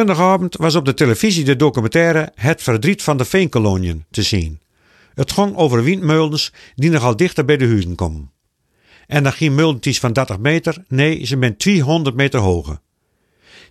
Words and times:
Zondagavond 0.00 0.56
was 0.56 0.74
op 0.74 0.84
de 0.84 0.94
televisie 0.94 1.44
de 1.44 1.56
documentaire 1.56 2.32
Het 2.34 2.62
verdriet 2.62 3.02
van 3.02 3.16
de 3.16 3.24
veenkoloniën 3.24 4.04
te 4.10 4.22
zien. 4.22 4.60
Het 5.14 5.32
ging 5.32 5.56
over 5.56 5.82
windmeulens 5.82 6.52
die 6.74 6.90
nogal 6.90 7.16
dichter 7.16 7.44
bij 7.44 7.56
de 7.56 7.66
huizen 7.66 7.94
komen. 7.94 8.30
En 9.06 9.22
dan 9.22 9.32
geen 9.32 9.54
meulentjes 9.54 9.98
van 9.98 10.12
30 10.12 10.38
meter, 10.38 10.84
nee, 10.88 11.26
ze 11.26 11.36
zijn 11.40 11.56
200 11.56 12.16
meter 12.16 12.40
hoog. 12.40 12.80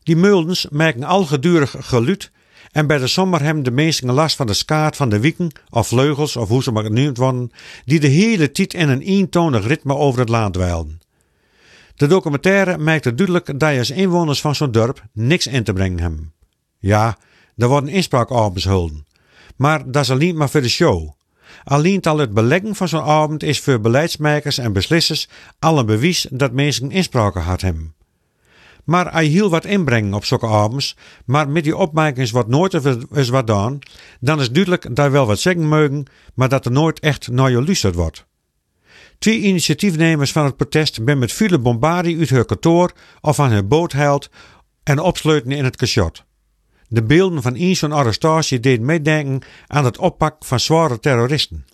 Die 0.04 0.16
meulens 0.16 0.68
maken 0.70 1.04
al 1.04 1.26
gedurig 1.26 1.76
geluid 1.80 2.32
en 2.72 2.88
bij 2.88 2.98
de 2.98 3.08
zomer 3.08 3.44
hebben 3.44 3.64
de 3.64 3.72
meesten 3.72 4.12
last 4.12 4.36
van 4.36 4.48
de 4.48 4.54
skaat 4.54 4.96
van 4.96 5.10
de 5.10 5.20
wieken 5.20 5.52
of 5.70 5.88
vleugels 5.88 6.36
of 6.36 6.48
hoe 6.48 6.64
ze 6.64 6.72
maar 6.72 6.84
genoemd 6.84 7.18
worden, 7.18 7.52
die 7.86 8.00
de 8.00 8.08
hele 8.08 8.52
tijd 8.52 8.74
in 8.74 8.90
een 8.90 9.02
eentonig 9.02 9.68
ritme 9.68 9.96
over 9.96 10.20
het 10.20 10.30
land 10.30 10.54
dweilden. 10.54 11.00
De 12.00 12.08
documentaire 12.08 12.78
maakt 12.78 13.06
het 13.06 13.18
duidelijk 13.18 13.60
dat 13.60 13.72
je 13.72 13.78
als 13.78 13.92
inwoners 13.92 14.42
van 14.42 14.56
zo'n 14.56 14.72
dorp 14.72 15.04
niks 15.14 15.48
in 15.48 15.64
te 15.64 15.74
brengen 15.74 16.00
hebben. 16.00 16.34
Ja, 16.78 17.18
er 17.58 17.68
worden 17.68 17.90
inspraakavonds 17.90 18.64
hulden. 18.64 19.06
Maar 19.56 19.92
dat 19.92 20.04
is 20.04 20.12
alleen 20.12 20.38
maar 20.38 20.50
voor 20.50 20.62
de 20.62 20.70
show. 20.70 21.10
Alleen 21.64 22.02
al 22.02 22.18
het 22.18 22.34
beleggen 22.34 22.76
van 22.76 22.88
zo'n 22.88 23.02
avond 23.02 23.44
is 23.44 23.60
voor 23.60 23.80
beleidsmakers 23.80 24.58
en 24.58 24.74
beslissers 24.74 25.30
al 25.60 25.80
een 25.80 25.86
bewijs 25.86 26.28
dat 26.32 26.52
mensen 26.52 26.92
inspraak 26.92 27.34
gehad 27.34 27.62
hebben. 27.62 27.96
Maar 28.84 29.24
je 29.24 29.30
heel 29.30 29.50
wat 29.50 29.66
inbrengen 29.66 30.14
op 30.14 30.26
zulke 30.26 30.48
avonds, 30.48 30.96
maar 31.26 31.50
met 31.50 31.64
die 31.64 31.78
opmerkingen 31.78 32.34
wat 32.34 32.48
nooit 32.48 32.74
is 33.12 33.30
wat 33.30 33.48
dan, 33.48 33.82
dan 34.20 34.40
is 34.40 34.52
duidelijk 34.52 34.96
dat 34.96 35.12
wel 35.12 35.26
wat 35.26 35.40
zeggen 35.40 35.68
mogen, 35.68 36.06
maar 36.34 36.50
dat 36.50 36.66
er 36.66 36.72
nooit 36.72 37.00
echt 37.00 37.28
naar 37.28 37.52
je 37.52 37.92
wordt. 37.94 38.28
Twee 39.20 39.40
initiatiefnemers 39.40 40.32
van 40.32 40.46
het 40.46 40.58
protest 40.58 41.04
ben 41.04 41.20
met 41.20 41.32
file 41.32 41.60
bombardie 41.60 42.20
uit 42.20 42.30
hun 42.30 42.46
kantoor 42.46 42.92
of 43.22 43.36
van 43.36 43.52
hun 43.52 43.68
boot 43.68 43.92
heilt 43.92 44.30
en 44.84 45.00
opsluiten 45.00 45.52
in 45.52 45.64
het 45.64 45.76
cachot. 45.76 46.24
De 46.88 47.04
beelden 47.04 47.42
van 47.42 47.56
een 47.56 47.76
zo'n 47.76 47.92
arrestatie 47.92 48.60
deden 48.60 48.86
meedenken 48.86 49.42
aan 49.68 49.86
het 49.86 49.98
oppak 49.98 50.46
van 50.46 50.60
zware 50.60 51.00
terroristen. 51.00 51.66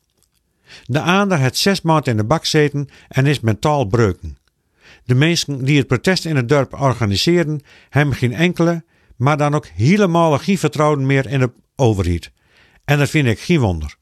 De 0.86 1.02
ander 1.02 1.42
had 1.42 1.58
zes 1.58 1.82
maanden 1.82 2.12
in 2.12 2.18
de 2.18 2.24
bak 2.24 2.46
zeten 2.46 2.88
en 3.08 3.26
is 3.26 3.40
mentaal 3.40 3.86
breuken. 3.86 4.38
De 5.04 5.16
mensen 5.16 5.66
die 5.66 5.78
het 5.78 5.88
protest 5.88 6.26
in 6.26 6.36
het 6.36 6.50
dorp 6.50 6.74
organiseerden, 6.74 7.62
hebben 7.90 8.16
geen 8.16 8.34
enkele, 8.34 8.84
maar 9.16 9.38
dan 9.38 9.56
ook 9.56 9.68
helemaal 9.68 10.38
geen 10.38 10.58
vertrouwen 10.58 11.06
meer 11.06 11.30
in 11.30 11.40
de 11.40 11.52
overheid. 11.76 12.32
En 12.86 12.98
dat 12.98 13.10
vind 13.10 13.28
ik 13.28 13.40
geen 13.40 13.60
wonder. 13.60 13.98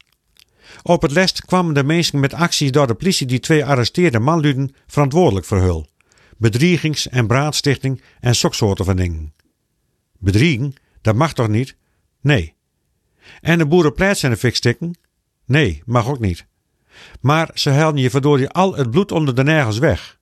Op 0.81 1.01
het 1.01 1.11
lest 1.11 1.45
kwamen 1.45 1.73
de 1.73 1.83
mensen 1.83 2.19
met 2.19 2.33
acties 2.33 2.71
door 2.71 2.87
de 2.87 2.93
politie 2.93 3.27
die 3.27 3.39
twee 3.39 3.65
arresteerde 3.65 4.19
manluden 4.19 4.75
verantwoordelijk 4.87 5.45
voor 5.45 5.59
hul. 5.59 5.87
Bedriegings- 6.37 7.09
en 7.09 7.27
braadstichting 7.27 8.01
en 8.19 8.35
soksoorten 8.35 8.85
van 8.85 8.95
dingen. 8.95 9.33
Bedriegen? 10.19 10.73
Dat 11.01 11.15
mag 11.15 11.33
toch 11.33 11.47
niet? 11.47 11.75
Nee. 12.21 12.53
En 13.41 13.57
de 13.57 13.65
boerenpleits 13.65 14.23
in 14.23 14.29
de 14.29 14.37
fik? 14.37 14.77
Nee, 15.45 15.81
mag 15.85 16.07
ook 16.07 16.19
niet. 16.19 16.45
Maar 17.21 17.51
ze 17.53 17.69
helden 17.69 18.01
je 18.01 18.09
verdorie 18.09 18.49
al 18.49 18.75
het 18.75 18.91
bloed 18.91 19.11
onder 19.11 19.35
de 19.35 19.43
nergens 19.43 19.77
weg. 19.77 20.17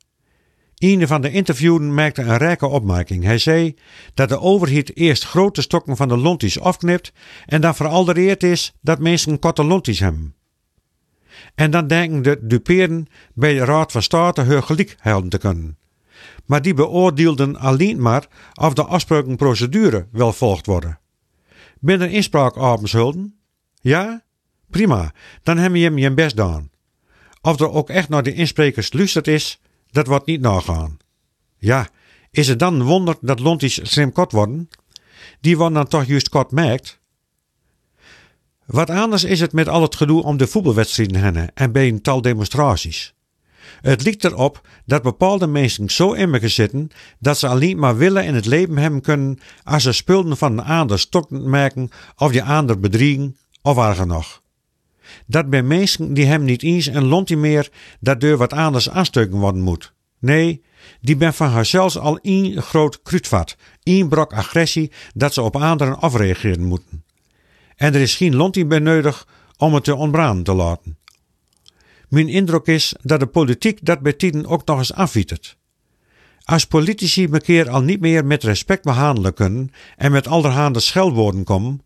Een 0.75 1.07
van 1.07 1.22
de 1.22 1.31
interviewden 1.31 1.94
maakte 1.94 2.22
een 2.22 2.38
rijke 2.38 2.67
opmerking. 2.67 3.23
Hij 3.23 3.38
zei 3.38 3.75
dat 4.13 4.29
de 4.29 4.39
overheid 4.39 4.95
eerst 4.95 5.23
grote 5.23 5.61
stokken 5.61 5.97
van 5.97 6.07
de 6.07 6.17
lonties 6.17 6.59
afknipt 6.59 7.11
en 7.45 7.61
dan 7.61 7.75
veraldereerd 7.75 8.44
is 8.44 8.73
dat 8.81 8.99
mensen 8.99 9.39
korte 9.39 9.63
lonties 9.63 9.99
hebben. 9.99 10.35
En 11.56 11.72
dan 11.72 11.88
denken 11.88 12.22
de 12.22 12.39
duperen 12.42 13.08
bij 13.34 13.53
de 13.53 13.66
Raad 13.66 13.92
van 13.92 14.02
State 14.02 14.42
hun 14.42 14.64
gelijk 14.64 14.95
helden 15.00 15.30
te 15.30 15.38
kunnen. 15.38 15.78
Maar 16.45 16.61
die 16.61 16.73
beoordeelden 16.73 17.58
alleen 17.58 18.02
maar 18.02 18.28
of 18.53 18.73
de 18.73 18.84
afspraken 18.84 19.36
procedure 19.36 20.08
wel 20.12 20.34
volgd 20.34 20.66
worden. 20.66 21.00
Binnen 21.80 22.12
inspraakavonds 22.12 22.92
hulden? 22.92 23.36
Ja? 23.81 24.23
Prima, 24.69 25.14
dan 25.44 25.58
hebben 25.58 25.80
je 25.80 25.86
hem 25.86 25.97
je 25.97 26.14
best 26.14 26.30
gedaan. 26.30 26.69
Of 27.42 27.59
er 27.59 27.72
ook 27.72 27.89
echt 27.89 28.09
naar 28.09 28.24
de 28.24 28.34
insprekers 28.34 28.94
luisterd 28.94 29.28
is, 29.28 29.62
dat 29.91 30.07
wordt 30.07 30.25
niet 30.25 30.41
nagaan. 30.41 30.97
Ja, 31.57 31.90
is 32.31 32.47
het 32.47 32.59
dan 32.59 32.74
een 32.74 32.84
wonder 32.84 33.16
dat 33.22 33.40
lonties 33.40 33.80
slim 33.84 34.12
kort 34.12 34.31
worden? 34.31 34.69
Die 35.40 35.57
worden 35.57 35.74
dan 35.74 35.88
toch 35.88 36.06
juist 36.06 36.30
kort 36.30 36.51
merkt? 36.51 37.00
Wat 38.71 38.89
anders 38.89 39.23
is 39.23 39.39
het 39.39 39.53
met 39.53 39.67
al 39.67 39.81
het 39.81 39.95
gedoe 39.95 40.23
om 40.23 40.37
de 40.37 40.47
voetbalwedstrijden 40.47 41.23
heen 41.23 41.49
en 41.53 41.71
bij 41.71 41.87
een 41.87 42.01
tal 42.01 42.21
demonstraties. 42.21 43.13
Het 43.81 44.03
lijkt 44.03 44.23
erop 44.23 44.67
dat 44.85 45.01
bepaalde 45.01 45.47
mensen 45.47 45.89
zo 45.89 46.13
in 46.13 46.49
zitten 46.49 46.87
dat 47.19 47.37
ze 47.37 47.47
alleen 47.47 47.79
maar 47.79 47.97
willen 47.97 48.25
in 48.25 48.35
het 48.35 48.45
leven 48.45 48.77
hebben 48.77 49.01
kunnen 49.01 49.39
als 49.63 49.83
ze 49.83 49.91
spulden 49.91 50.37
van 50.37 50.51
een 50.51 50.65
ander 50.65 50.99
stokken 50.99 51.49
merken 51.49 51.89
of 52.15 52.31
die 52.31 52.43
ander 52.43 52.79
bedriegen 52.79 53.37
of 53.61 53.77
erger 53.77 54.07
nog. 54.07 54.41
Dat 55.25 55.49
bij 55.49 55.63
mensen 55.63 56.13
die 56.13 56.25
hem 56.25 56.43
niet 56.43 56.63
eens 56.63 56.88
en 56.88 57.03
lontje 57.03 57.38
meer 57.38 57.69
dat 57.99 58.21
deur 58.21 58.38
wat 58.38 58.53
anders 58.53 58.89
aanstukken 58.89 59.39
worden 59.39 59.61
moet. 59.61 59.93
Nee, 60.19 60.63
die 61.01 61.15
ben 61.15 61.33
van 61.33 61.49
haarzelfs 61.49 61.97
al 61.97 62.17
één 62.17 62.61
groot 62.61 63.01
kruidvat, 63.01 63.55
één 63.83 64.09
brok 64.09 64.33
agressie 64.33 64.91
dat 65.13 65.33
ze 65.33 65.41
op 65.41 65.55
anderen 65.55 65.99
afreageren 65.99 66.63
moeten. 66.63 67.03
En 67.81 67.94
er 67.94 68.02
is 68.02 68.16
geen 68.16 68.36
lontie 68.36 68.66
bij 68.66 68.80
nodig 68.80 69.28
om 69.58 69.74
het 69.74 69.84
te 69.84 69.96
ontbranden 69.96 70.44
te 70.44 70.53
laten. 70.53 70.97
Mijn 72.09 72.30
indruk 72.30 72.66
is 72.66 72.96
dat 73.02 73.19
de 73.19 73.25
politiek 73.25 73.86
dat 73.86 74.00
bij 74.00 74.14
tijden 74.14 74.46
ook 74.46 74.66
nog 74.66 74.78
eens 74.78 74.94
afwietert. 74.94 75.58
Als 76.44 76.66
politici 76.66 77.30
keer 77.30 77.69
al 77.69 77.81
niet 77.81 78.00
meer 78.00 78.25
met 78.25 78.44
respect 78.44 78.84
behandelen 78.84 79.34
kunnen 79.34 79.72
en 79.97 80.12
met 80.12 80.28
allerhande 80.28 80.80
scheldwoorden 80.80 81.44
komen, 81.44 81.81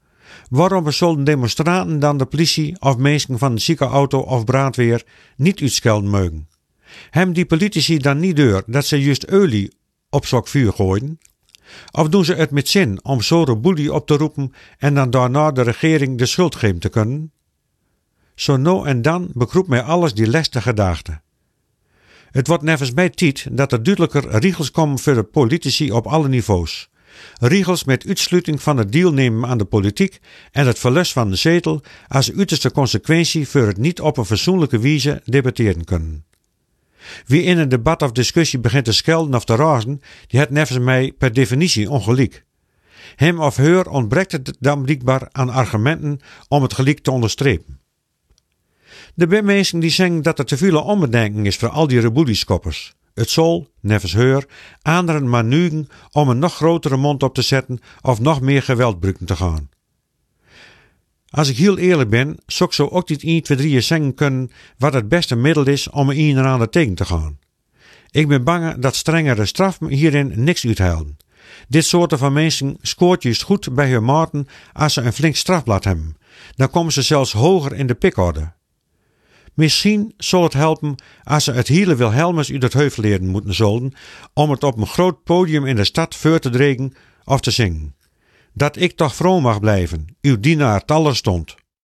waarom 0.49 0.91
zullen 0.91 1.23
demonstranten 1.23 1.99
dan 1.99 2.17
de 2.17 2.25
politie 2.25 2.81
of 2.81 2.97
mensen 2.97 3.37
van 3.37 3.55
de 3.55 3.61
ziekenauto 3.61 4.19
of 4.19 4.43
brandweer 4.43 5.03
niet 5.37 5.61
uitschelden 5.61 6.09
mogen? 6.09 6.47
Hem 7.09 7.33
die 7.33 7.45
politici 7.45 7.97
dan 7.97 8.19
niet 8.19 8.35
deur 8.35 8.63
dat 8.65 8.85
ze 8.85 9.01
juist 9.01 9.31
olie 9.31 9.73
op 10.09 10.25
zo'n 10.25 10.47
vuur 10.47 10.73
gooien? 10.73 11.19
Of 11.91 12.09
doen 12.09 12.25
ze 12.25 12.33
het 12.33 12.51
met 12.51 12.67
zin 12.67 12.99
om 13.03 13.21
zo'n 13.21 13.61
boelie 13.61 13.93
op 13.93 14.07
te 14.07 14.17
roepen 14.17 14.53
en 14.77 14.93
dan 14.93 15.09
daarna 15.09 15.51
de 15.51 15.61
regering 15.61 16.17
de 16.17 16.25
schuld 16.25 16.55
geven 16.55 16.79
te 16.79 16.89
kunnen? 16.89 17.31
Zo 18.35 18.57
nou 18.57 18.87
en 18.87 19.01
dan 19.01 19.29
bekroept 19.33 19.67
mij 19.67 19.81
alles 19.81 20.13
die 20.13 20.27
leste 20.27 20.61
gedachte. 20.61 21.21
Het 22.31 22.47
wordt 22.47 22.63
nevens 22.63 22.91
mij 22.91 23.09
tijd 23.09 23.47
dat 23.51 23.71
er 23.71 23.83
duidelijker 23.83 24.39
regels 24.39 24.71
komen 24.71 24.99
voor 24.99 25.13
de 25.13 25.23
politici 25.23 25.91
op 25.91 26.07
alle 26.07 26.27
niveaus. 26.27 26.89
Regels 27.39 27.83
met 27.83 28.05
uitsluiting 28.07 28.61
van 28.61 28.77
het 28.77 28.91
deelnemen 28.91 29.49
aan 29.49 29.57
de 29.57 29.65
politiek 29.65 30.19
en 30.51 30.67
het 30.67 30.79
verlust 30.79 31.11
van 31.11 31.29
de 31.29 31.35
zetel 31.35 31.81
als 32.07 32.33
uiterste 32.33 32.71
consequentie 32.71 33.47
voor 33.47 33.67
het 33.67 33.77
niet 33.77 34.01
op 34.01 34.17
een 34.17 34.25
fatsoenlijke 34.25 34.79
wijze 34.79 35.21
debatteren 35.25 35.83
kunnen. 35.83 36.25
Wie 37.25 37.43
in 37.43 37.57
een 37.57 37.69
debat 37.69 38.01
of 38.01 38.11
discussie 38.11 38.59
begint 38.59 38.85
te 38.85 38.91
schelden 38.91 39.35
of 39.35 39.45
te 39.45 39.55
razen, 39.55 40.01
die 40.27 40.39
heeft 40.39 40.51
nevens 40.51 40.79
mij 40.79 41.13
per 41.17 41.33
definitie 41.33 41.89
ongelijk. 41.89 42.45
Hem 43.15 43.39
of 43.39 43.57
haar 43.57 43.87
ontbreekt 43.87 44.31
het 44.31 44.57
dan 44.59 44.81
blijkbaar 44.81 45.29
aan 45.31 45.49
argumenten 45.49 46.19
om 46.47 46.61
het 46.61 46.73
gelijk 46.73 46.99
te 46.99 47.11
onderstrepen. 47.11 47.79
De 49.13 49.41
mensen 49.41 49.79
die 49.79 49.89
zeggen 49.89 50.21
dat 50.21 50.39
er 50.39 50.45
te 50.45 50.57
veel 50.57 50.81
onbedenking 50.81 51.45
is 51.45 51.57
voor 51.57 51.69
al 51.69 51.87
die 51.87 51.99
rebelieskoppers. 51.99 52.93
Het 53.13 53.29
zal, 53.29 53.67
nevens 53.81 54.13
heur, 54.13 54.45
anderen 54.81 55.29
maar 55.29 55.43
nugen 55.45 55.87
om 56.11 56.29
een 56.29 56.39
nog 56.39 56.55
grotere 56.55 56.97
mond 56.97 57.23
op 57.23 57.33
te 57.33 57.41
zetten 57.41 57.79
of 58.01 58.19
nog 58.19 58.41
meer 58.41 58.63
geweldbruiken 58.63 59.25
te 59.25 59.35
gaan. 59.35 59.69
Als 61.35 61.49
ik 61.49 61.57
heel 61.57 61.77
eerlijk 61.77 62.09
ben, 62.09 62.37
zou 62.45 62.69
ik 62.69 62.75
zo 62.75 62.87
ook 62.87 63.09
niet 63.09 63.23
1, 63.23 63.41
2, 63.41 63.57
3 63.57 63.81
zeggen 63.81 64.13
kunnen 64.13 64.51
wat 64.77 64.93
het 64.93 65.09
beste 65.09 65.35
middel 65.35 65.67
is 65.67 65.89
om 65.89 66.09
een 66.09 66.37
en 66.37 66.45
ander 66.45 66.69
tegen 66.69 66.95
te 66.95 67.05
gaan. 67.05 67.39
Ik 68.11 68.27
ben 68.27 68.43
bang 68.43 68.77
dat 68.77 68.95
strengere 68.95 69.45
straf 69.45 69.77
hierin 69.87 70.33
niks 70.35 70.65
uithelden. 70.65 71.17
Dit 71.67 71.85
soort 71.85 72.13
van 72.17 72.33
mensen 72.33 72.77
scoort 72.81 73.23
juist 73.23 73.41
goed 73.41 73.73
bij 73.73 73.89
hun 73.89 74.03
maten 74.03 74.47
als 74.73 74.93
ze 74.93 75.01
een 75.01 75.13
flink 75.13 75.35
strafblad 75.35 75.83
hebben. 75.83 76.17
Dan 76.55 76.69
komen 76.69 76.93
ze 76.93 77.01
zelfs 77.01 77.31
hoger 77.31 77.73
in 77.73 77.87
de 77.87 77.95
pikorde. 77.95 78.53
Misschien 79.53 80.13
zal 80.17 80.43
het 80.43 80.53
helpen 80.53 80.95
als 81.23 81.43
ze 81.43 81.51
het 81.51 81.67
hele 81.67 81.95
Wilhelmus 81.95 82.51
uit 82.51 82.63
het 82.63 82.73
heuvel 82.73 83.03
leren 83.03 83.27
moeten 83.27 83.53
zullen 83.53 83.93
om 84.33 84.51
het 84.51 84.63
op 84.63 84.77
een 84.77 84.87
groot 84.87 85.23
podium 85.23 85.65
in 85.65 85.75
de 85.75 85.85
stad 85.85 86.15
voor 86.15 86.39
te 86.39 86.49
dringen 86.49 86.93
of 87.23 87.39
te 87.39 87.51
zingen. 87.51 87.95
Dat 88.57 88.77
ik 88.77 88.95
toch 88.95 89.15
vroom 89.15 89.41
mag 89.41 89.59
blijven, 89.59 90.17
uw 90.21 90.39
dienaar 90.39 90.85
taller 90.85 91.15
stond. 91.15 91.55